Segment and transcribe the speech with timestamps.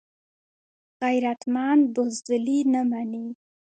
[1.01, 3.25] غیرتمند بزدلي نه مني